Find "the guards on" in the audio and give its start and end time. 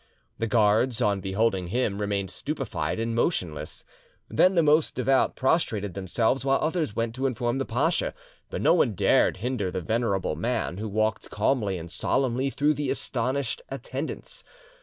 0.39-1.21